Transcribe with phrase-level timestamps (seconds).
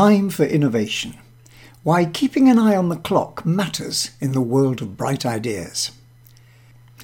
[0.00, 1.18] Time for innovation.
[1.82, 5.90] Why keeping an eye on the clock matters in the world of bright ideas.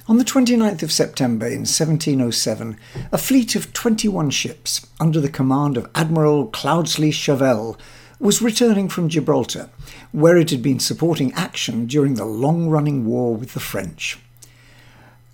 [0.07, 2.75] On the 29th of September in 1707,
[3.11, 7.77] a fleet of 21 ships under the command of Admiral Cloudesley Shovel
[8.19, 9.69] was returning from Gibraltar,
[10.11, 14.17] where it had been supporting action during the long running war with the French.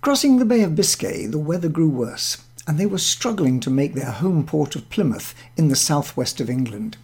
[0.02, 3.94] Crossing the Bay of Biscay, the weather grew worse, and they were struggling to make
[3.94, 6.98] their home port of Plymouth in the southwest of England.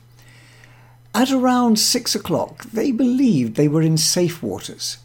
[1.14, 4.98] At around six o'clock, they believed they were in safe waters.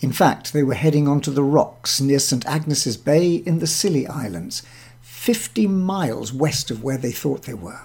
[0.00, 4.06] In fact, they were heading onto the rocks near St Agnes's Bay in the Scilly
[4.06, 4.62] Islands,
[5.02, 7.82] 50 miles west of where they thought they were.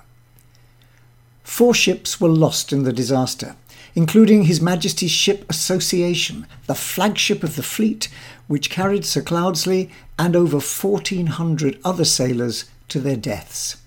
[1.44, 3.56] Four ships were lost in the disaster,
[3.96, 8.10] including His Majesty's Ship Association, the flagship of the fleet,
[8.48, 13.78] which carried Sir Cloudesley and over 1,400 other sailors to their deaths.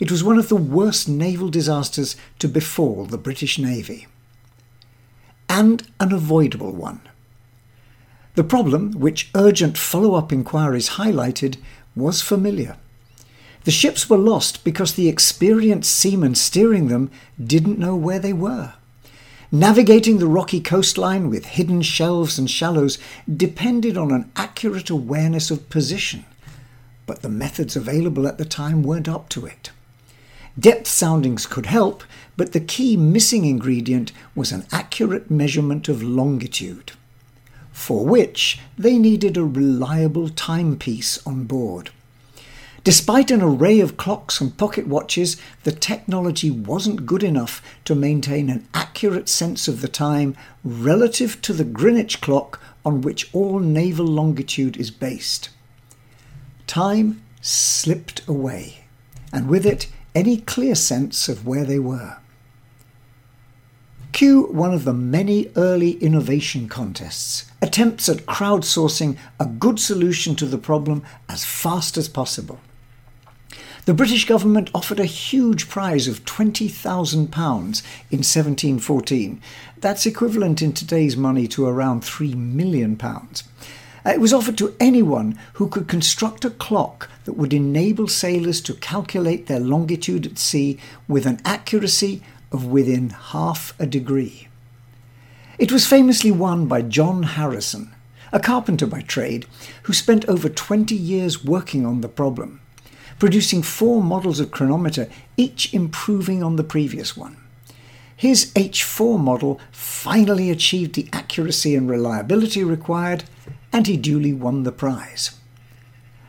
[0.00, 4.06] It was one of the worst naval disasters to befall the British Navy.
[5.48, 7.00] And an avoidable one.
[8.36, 11.56] The problem, which urgent follow up inquiries highlighted,
[11.96, 12.76] was familiar.
[13.64, 17.10] The ships were lost because the experienced seamen steering them
[17.44, 18.74] didn't know where they were.
[19.50, 22.98] Navigating the rocky coastline with hidden shelves and shallows
[23.34, 26.24] depended on an accurate awareness of position,
[27.06, 29.72] but the methods available at the time weren't up to it.
[30.58, 32.02] Depth soundings could help,
[32.36, 36.92] but the key missing ingredient was an accurate measurement of longitude,
[37.70, 41.90] for which they needed a reliable timepiece on board.
[42.82, 48.48] Despite an array of clocks and pocket watches, the technology wasn't good enough to maintain
[48.48, 50.34] an accurate sense of the time
[50.64, 55.50] relative to the Greenwich clock on which all naval longitude is based.
[56.66, 58.84] Time slipped away,
[59.32, 62.16] and with it, any clear sense of where they were.
[64.12, 70.46] Cue one of the many early innovation contests, attempts at crowdsourcing a good solution to
[70.46, 72.58] the problem as fast as possible.
[73.84, 79.40] The British government offered a huge prize of £20,000 in 1714.
[79.78, 82.98] That's equivalent in today's money to around £3 million.
[84.08, 88.62] Uh, it was offered to anyone who could construct a clock that would enable sailors
[88.62, 94.48] to calculate their longitude at sea with an accuracy of within half a degree.
[95.58, 97.94] It was famously won by John Harrison,
[98.32, 99.44] a carpenter by trade,
[99.82, 102.60] who spent over 20 years working on the problem
[103.18, 107.36] producing four models of chronometer, each improving on the previous one.
[108.16, 113.24] His H4 model finally achieved the accuracy and reliability required,
[113.72, 115.38] and he duly won the prize.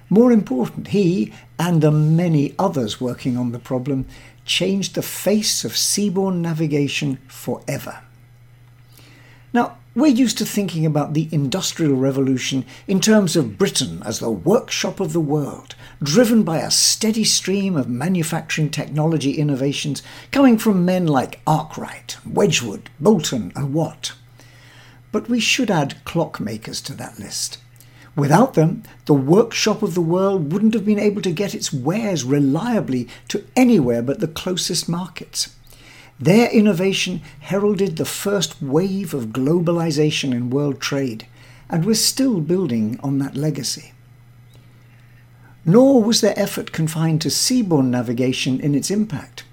[0.10, 4.08] More important, he and the many others working on the problem
[4.44, 8.02] changed the face of seaborne navigation forever.
[9.54, 14.30] Now, we're used to thinking about the Industrial Revolution in terms of Britain as the
[14.32, 20.02] workshop of the world, driven by a steady stream of manufacturing technology innovations
[20.32, 24.14] coming from men like Arkwright, Wedgwood, Boulton, and Watt.
[25.12, 27.58] But we should add clockmakers to that list.
[28.16, 32.24] Without them, the workshop of the world wouldn't have been able to get its wares
[32.24, 35.56] reliably to anywhere but the closest markets.
[36.20, 41.28] Their innovation heralded the first wave of globalization in world trade,
[41.70, 43.94] and we're still building on that legacy.
[45.64, 49.46] Nor was their effort confined to seaborne navigation in its impact.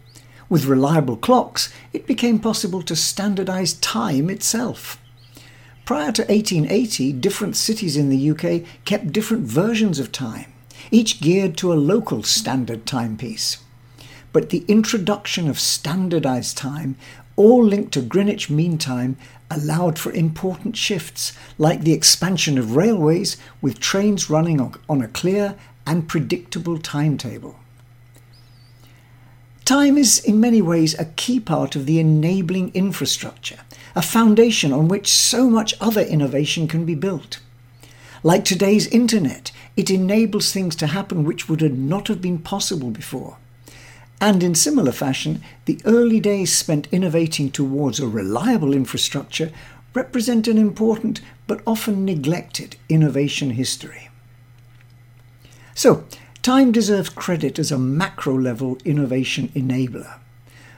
[0.49, 4.99] With reliable clocks, it became possible to standardize time itself.
[5.87, 10.53] Prior to 1880, different cities in the UK kept different versions of time,
[10.91, 13.57] each geared to a local standard timepiece
[14.37, 16.95] but the introduction of standardized time,
[17.37, 19.17] all linked to Greenwich Mean Time,
[19.51, 24.61] allowed for important shifts, like the expansion of railways with trains running
[24.91, 25.57] on a clear
[25.87, 27.59] and predictable timetable.
[29.67, 33.59] Time is, in many ways, a key part of the enabling infrastructure,
[33.97, 37.41] a foundation on which so much other innovation can be built.
[38.23, 43.39] Like today's internet, it enables things to happen which would not have been possible before.
[44.21, 49.51] And in similar fashion, the early days spent innovating towards a reliable infrastructure
[49.95, 54.11] represent an important but often neglected innovation history.
[55.75, 56.05] So,
[56.47, 60.21] time deserves credit as a macro level innovation enabler,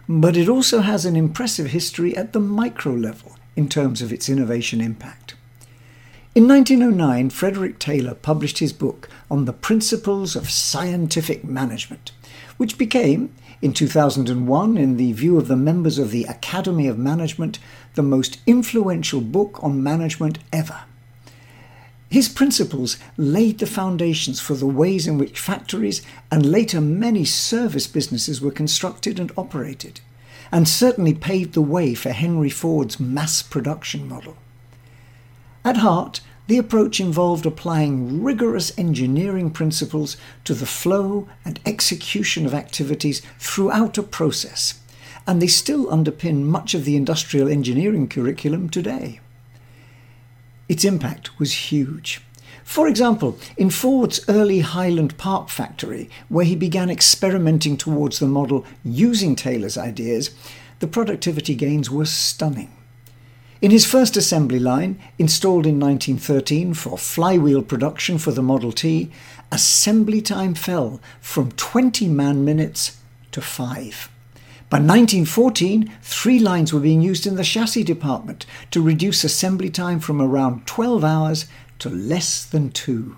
[0.09, 4.31] but it also has an impressive history at the micro level in terms of its
[4.31, 5.35] innovation impact.
[6.35, 12.13] In 1909, Frederick Taylor published his book on the principles of scientific management
[12.57, 13.31] which became,
[13.61, 17.59] in 2001, in the view of the members of the Academy of Management,
[17.95, 20.81] the most influential book on management ever.
[22.11, 26.01] His principles laid the foundations for the ways in which factories
[26.31, 30.01] and later many service businesses were constructed and operated,
[30.51, 34.39] and certainly paved the way for Henry Ford's mass production model.
[35.65, 42.55] At heart, the approach involved applying rigorous engineering principles to the flow and execution of
[42.55, 44.81] activities throughout a process,
[45.27, 49.21] and they still underpin much of the industrial engineering curriculum today.
[50.69, 52.21] Its impact was huge.
[52.65, 58.67] For example, in Ford's early Highland Park factory, where he began experimenting towards the model
[58.85, 60.31] using Taylor's ideas,
[60.81, 62.71] the productivity gains were stunning.
[63.61, 69.11] In his first assembly line, installed in 1913 for flywheel production for the Model T,
[69.51, 72.99] assembly time fell from 20 man minutes
[73.33, 74.11] to 5.
[74.71, 79.99] By 1914, three lines were being used in the chassis department to reduce assembly time
[79.99, 81.47] from around 12 hours
[81.79, 83.17] to less than two.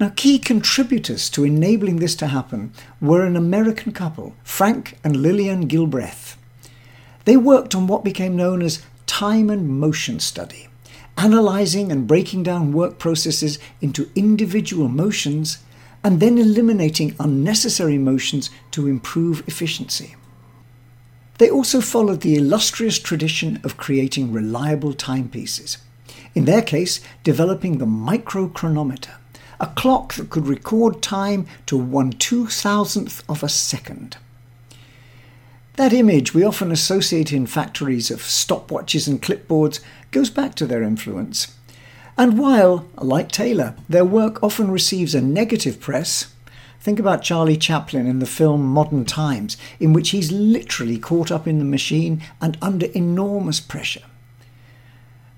[0.00, 5.68] Now, key contributors to enabling this to happen were an American couple, Frank and Lillian
[5.68, 6.36] Gilbreth.
[7.24, 10.66] They worked on what became known as time and motion study,
[11.16, 15.58] analysing and breaking down work processes into individual motions
[16.04, 20.14] and then eliminating unnecessary motions to improve efficiency.
[21.38, 25.78] They also followed the illustrious tradition of creating reliable timepieces,
[26.34, 29.16] in their case, developing the microchronometer,
[29.58, 34.16] a clock that could record time to one two thousandth of a second.
[35.76, 39.80] That image we often associate in factories of stopwatches and clipboards
[40.12, 41.56] goes back to their influence.
[42.16, 46.32] And while, like Taylor, their work often receives a negative press,
[46.80, 51.48] think about Charlie Chaplin in the film Modern Times, in which he's literally caught up
[51.48, 54.04] in the machine and under enormous pressure.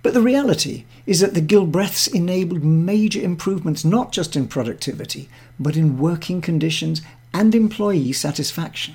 [0.03, 5.29] But the reality is that the Gilbreths enabled major improvements not just in productivity,
[5.59, 7.03] but in working conditions
[7.33, 8.95] and employee satisfaction.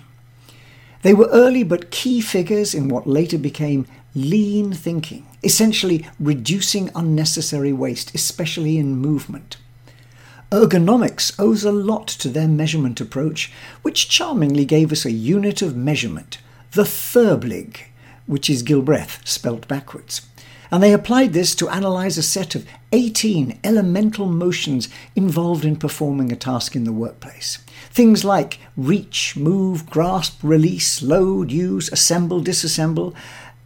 [1.01, 7.74] They were early but key figures in what later became lean thinking, essentially reducing unnecessary
[7.74, 9.58] waste, especially in movement.
[10.52, 13.52] Ergonomics owes a lot to their measurement approach,
[13.84, 16.40] which charmingly gave us a unit of measurement,
[16.74, 17.84] the Therblig,
[18.25, 20.22] which is Gilbreth spelt backwards.
[20.69, 26.31] And they applied this to analyze a set of 18 elemental motions involved in performing
[26.31, 27.57] a task in the workplace.
[27.90, 33.14] Things like reach, move, grasp, release, load, use, assemble, disassemble,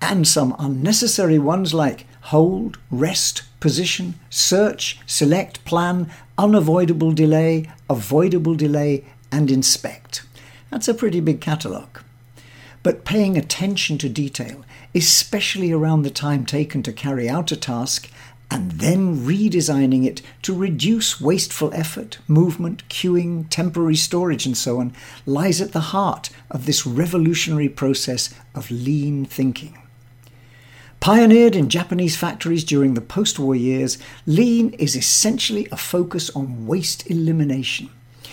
[0.05, 9.03] and some unnecessary ones like hold, rest, position, search, select, plan, unavoidable delay, avoidable delay,
[9.31, 10.23] and inspect.
[10.69, 12.01] That's a pretty big catalogue.
[12.83, 14.63] But paying attention to detail,
[14.93, 18.09] especially around the time taken to carry out a task,
[18.51, 24.93] and then redesigning it to reduce wasteful effort, movement, queuing, temporary storage, and so on,
[25.25, 29.77] lies at the heart of this revolutionary process of lean thinking.
[31.05, 36.65] Pioneered in Japanese factories during the post war years, lean is essentially a focus on
[36.65, 37.91] waste elimination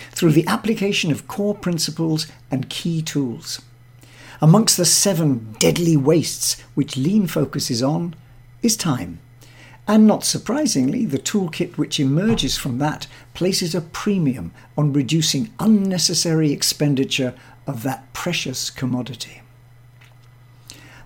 [0.09, 3.61] through the application of core principles and key tools.
[4.41, 8.15] Amongst the seven deadly wastes which lean focuses on
[8.63, 9.19] is time.
[9.87, 16.51] And not surprisingly, the toolkit which emerges from that places a premium on reducing unnecessary
[16.51, 17.35] expenditure
[17.67, 19.42] of that precious commodity.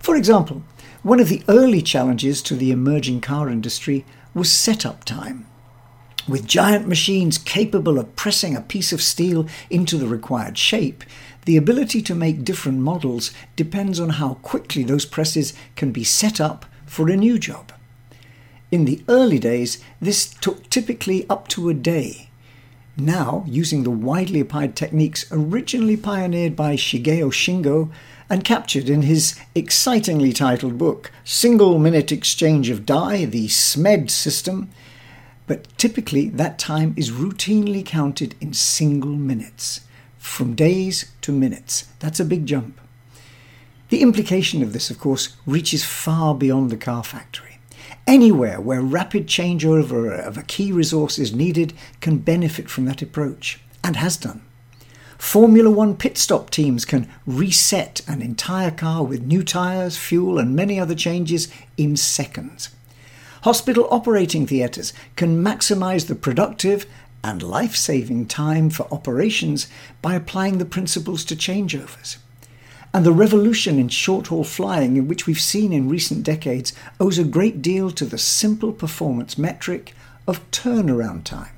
[0.08, 0.62] For example,
[1.02, 5.46] one of the early challenges to the emerging car industry was setup time.
[6.26, 11.04] With giant machines capable of pressing a piece of steel into the required shape,
[11.44, 16.40] the ability to make different models depends on how quickly those presses can be set
[16.40, 17.70] up for a new job.
[18.70, 22.30] In the early days, this took typically up to a day.
[22.96, 27.92] Now, using the widely applied techniques originally pioneered by Shigeo Shingo
[28.30, 34.70] and captured in his excitingly titled book, Single Minute Exchange of Die, the SMED system,
[35.46, 39.80] but typically that time is routinely counted in single minutes,
[40.18, 41.88] from days to minutes.
[42.00, 42.78] That's a big jump.
[43.88, 47.58] The implication of this, of course, reaches far beyond the car factory.
[48.06, 53.60] Anywhere where rapid changeover of a key resource is needed can benefit from that approach,
[53.82, 54.42] and has done.
[55.18, 60.54] Formula One pit stop teams can reset an entire car with new tyres, fuel, and
[60.54, 62.70] many other changes in seconds.
[63.42, 66.86] Hospital operating theatres can maximise the productive
[67.22, 69.66] and life saving time for operations
[70.00, 72.18] by applying the principles to changeovers.
[72.94, 77.18] And the revolution in short haul flying, in which we've seen in recent decades, owes
[77.18, 79.94] a great deal to the simple performance metric
[80.26, 81.57] of turnaround time.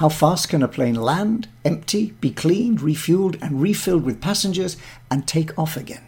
[0.00, 4.78] How fast can a plane land, empty, be cleaned, refueled, and refilled with passengers,
[5.10, 6.04] and take off again?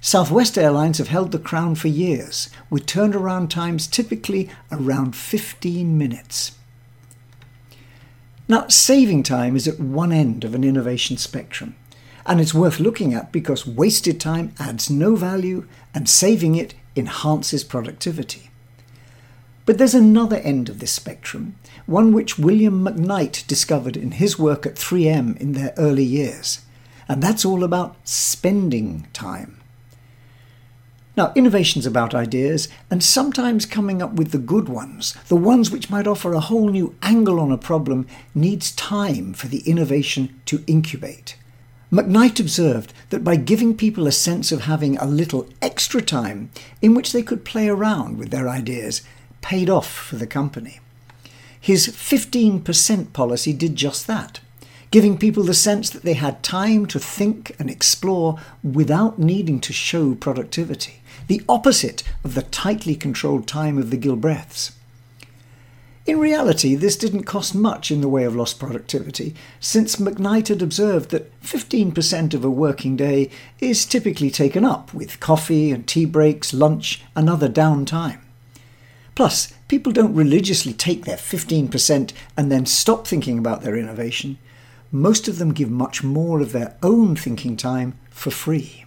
[0.00, 6.56] Southwest Airlines have held the crown for years, with turnaround times typically around 15 minutes.
[8.46, 11.74] Now, saving time is at one end of an innovation spectrum,
[12.24, 17.64] and it's worth looking at because wasted time adds no value and saving it enhances
[17.64, 18.50] productivity.
[19.66, 21.56] But there's another end of this spectrum,
[21.86, 26.60] one which William McKnight discovered in his work at 3M in their early years,
[27.08, 29.60] and that's all about spending time.
[31.16, 35.88] Now, innovation's about ideas and sometimes coming up with the good ones, the ones which
[35.88, 40.64] might offer a whole new angle on a problem, needs time for the innovation to
[40.66, 41.36] incubate.
[41.92, 46.50] McKnight observed that by giving people a sense of having a little extra time
[46.82, 49.02] in which they could play around with their ideas,
[49.44, 50.80] paid off for the company.
[51.60, 54.40] His 15% policy did just that,
[54.90, 59.72] giving people the sense that they had time to think and explore without needing to
[59.74, 64.72] show productivity the opposite of the tightly controlled time of the Gilbreths.
[66.06, 70.62] In reality, this didn't cost much in the way of lost productivity, since McKnight had
[70.62, 76.06] observed that 15% of a working day is typically taken up with coffee and tea
[76.06, 78.23] breaks, lunch, and other downtime.
[79.14, 84.38] Plus, people don't religiously take their 15% and then stop thinking about their innovation.
[84.90, 88.84] Most of them give much more of their own thinking time for free.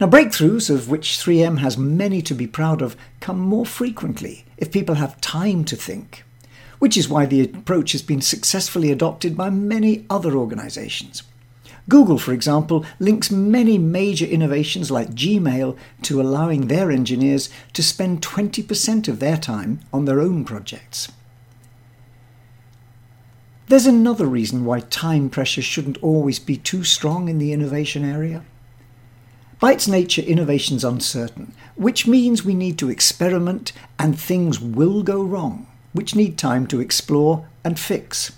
[0.00, 4.72] Now, breakthroughs, of which 3M has many to be proud of, come more frequently if
[4.72, 6.24] people have time to think,
[6.80, 11.22] which is why the approach has been successfully adopted by many other organizations.
[11.88, 18.22] Google, for example, links many major innovations like Gmail to allowing their engineers to spend
[18.22, 21.10] 20% of their time on their own projects.
[23.66, 28.44] There's another reason why time pressure shouldn't always be too strong in the innovation area.
[29.58, 35.22] By its nature, innovation's uncertain, which means we need to experiment and things will go
[35.22, 38.32] wrong, which need time to explore and fix.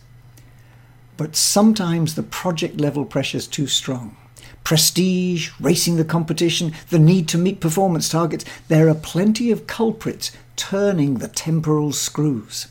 [1.17, 4.17] But sometimes the project level pressure is too strong.
[4.65, 10.33] Prestige, racing the competition, the need to meet performance targets, there are plenty of culprits
[10.57, 12.69] turning the temporal screws.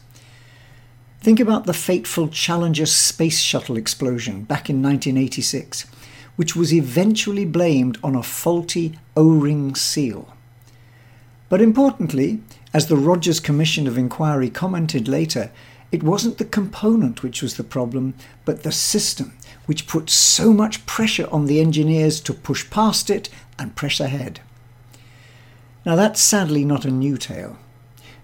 [1.22, 5.86] Think about the fateful Challenger space shuttle explosion back in 1986
[6.36, 10.34] which was eventually blamed on a faulty O ring seal.
[11.50, 12.42] But importantly,
[12.74, 15.52] as the Rogers Commission of Inquiry commented later,
[15.94, 20.84] it wasn't the component which was the problem, but the system, which put so much
[20.88, 24.40] pressure on the engineers to push past it and press ahead.
[25.86, 27.58] Now, that's sadly not a new tale.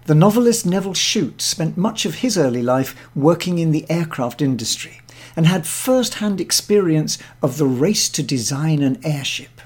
[0.06, 5.00] The novelist Nevil Shute spent much of his early life working in the aircraft industry
[5.36, 9.60] and had first hand experience of the race to design an airship.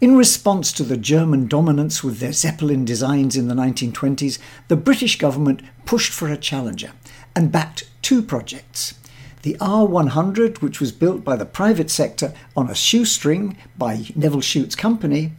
[0.00, 5.18] In response to the German dominance with their Zeppelin designs in the 1920s, the British
[5.18, 6.92] government pushed for a challenger
[7.34, 8.94] and backed two projects.
[9.42, 14.74] The R100, which was built by the private sector on a shoestring by Nevil Shute's
[14.74, 15.32] company,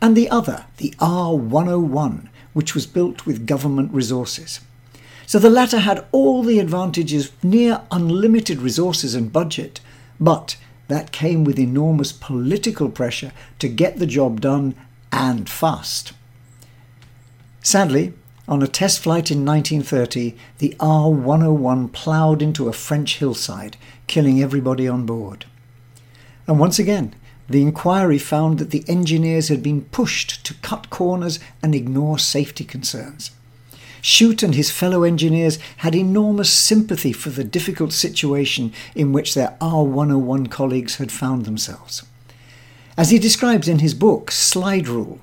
[0.00, 4.60] and the other, the R101, which was built with government resources.
[5.26, 9.80] So the latter had all the advantages of near unlimited resources and budget,
[10.20, 10.56] but
[10.88, 14.74] that came with enormous political pressure to get the job done
[15.10, 16.12] and fast.
[17.62, 18.12] Sadly,
[18.48, 23.76] on a test flight in 1930, the R 101 ploughed into a French hillside,
[24.06, 25.46] killing everybody on board.
[26.46, 27.14] And once again,
[27.48, 32.64] the inquiry found that the engineers had been pushed to cut corners and ignore safety
[32.64, 33.30] concerns.
[34.00, 39.56] Shute and his fellow engineers had enormous sympathy for the difficult situation in which their
[39.60, 42.04] R101 colleagues had found themselves.
[42.96, 45.20] As he describes in his book, Slide Rule,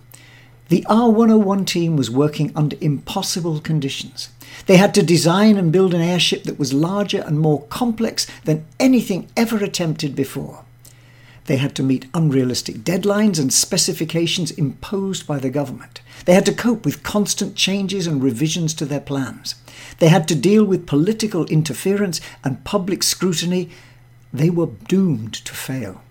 [0.70, 4.30] the R101 team was working under impossible conditions.
[4.66, 8.66] They had to design and build an airship that was larger and more complex than
[8.80, 10.64] anything ever attempted before.
[11.46, 16.02] They had to meet unrealistic deadlines and specifications imposed by the government.
[16.26, 19.56] They had to cope with constant changes and revisions to their plans.
[20.00, 23.70] They had to deal with political interference and public scrutiny.
[24.32, 26.02] They were doomed to fail.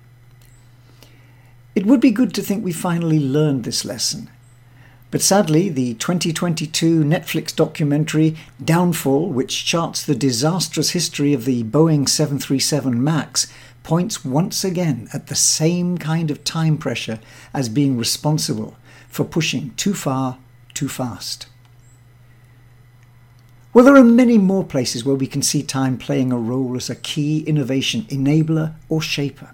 [1.75, 4.29] It would be good to think we finally learned this lesson.
[5.13, 12.09] But sadly, the 2022 Netflix documentary Downfall, which charts the disastrous history of the Boeing
[12.09, 13.47] 737 MAX,
[13.83, 17.21] points once again at the same kind of time pressure
[17.53, 18.75] as being responsible
[19.07, 20.39] for pushing too far,
[20.73, 21.47] too fast.
[23.75, 26.89] Well, there are many more places where we can see time playing a role as
[26.89, 29.51] a key innovation enabler or shaper.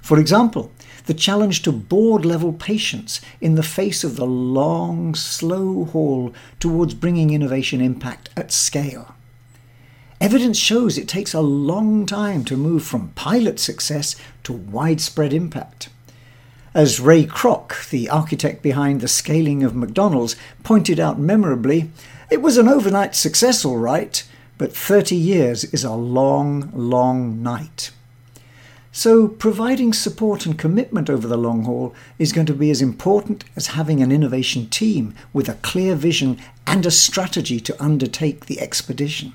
[0.00, 0.72] For example,
[1.06, 6.94] the challenge to board level patience in the face of the long, slow haul towards
[6.94, 9.14] bringing innovation impact at scale.
[10.20, 15.88] Evidence shows it takes a long time to move from pilot success to widespread impact.
[16.74, 21.90] As Ray Kroc, the architect behind the scaling of McDonald's, pointed out memorably,
[22.30, 24.22] it was an overnight success, all right,
[24.58, 27.92] but 30 years is a long, long night.
[28.90, 33.44] So, providing support and commitment over the long haul is going to be as important
[33.54, 38.60] as having an innovation team with a clear vision and a strategy to undertake the
[38.60, 39.34] expedition.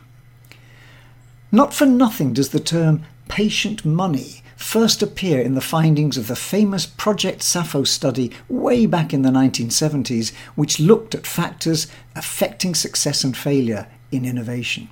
[1.52, 6.36] Not for nothing does the term patient money first appear in the findings of the
[6.36, 13.24] famous Project Sappho study way back in the 1970s, which looked at factors affecting success
[13.24, 14.90] and failure in innovation.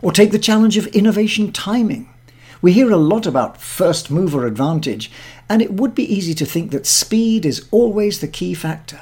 [0.00, 2.11] Or take the challenge of innovation timing.
[2.62, 5.10] We hear a lot about first mover advantage,
[5.48, 9.00] and it would be easy to think that speed is always the key factor.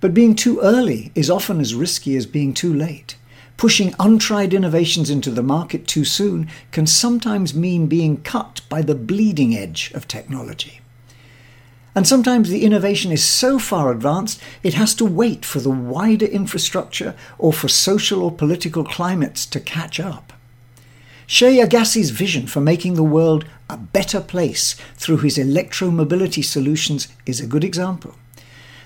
[0.00, 3.16] But being too early is often as risky as being too late.
[3.56, 8.96] Pushing untried innovations into the market too soon can sometimes mean being cut by the
[8.96, 10.80] bleeding edge of technology.
[11.94, 16.26] And sometimes the innovation is so far advanced it has to wait for the wider
[16.26, 20.32] infrastructure or for social or political climates to catch up.
[21.28, 27.40] Shai Agassi's vision for making the world a better place through his electromobility solutions is
[27.40, 28.14] a good example.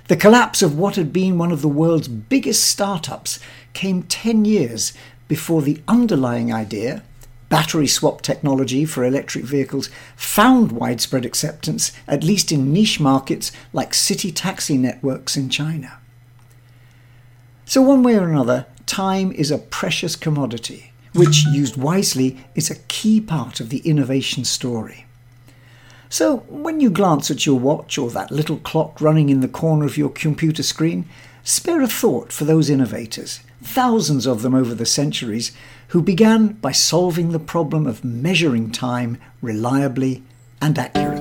[0.08, 3.40] The collapse of what had been one of the world's biggest startups
[3.74, 4.94] came 10 years
[5.28, 7.02] before the underlying idea,
[7.50, 13.92] battery swap technology for electric vehicles, found widespread acceptance, at least in niche markets like
[13.92, 15.98] city taxi networks in China.
[17.66, 22.78] So, one way or another, time is a precious commodity which, used wisely, is a
[22.88, 25.06] key part of the innovation story.
[26.08, 29.86] So, when you glance at your watch or that little clock running in the corner
[29.86, 31.08] of your computer screen,
[31.44, 35.52] spare a thought for those innovators, thousands of them over the centuries,
[35.88, 40.22] who began by solving the problem of measuring time reliably
[40.60, 41.19] and accurately.